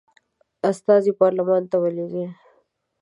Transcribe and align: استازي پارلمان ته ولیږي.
استازي 0.69 1.11
پارلمان 1.19 1.61
ته 1.71 1.77
ولیږي. 1.83 2.25